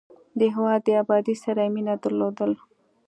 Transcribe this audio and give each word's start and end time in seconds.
د 0.39 0.41
هېواد 0.55 0.79
د 0.85 0.89
ابادۍ 1.01 1.35
سره 1.43 1.61
یې 1.65 1.69
مینه 1.75 1.95
درلودل. 2.03 2.51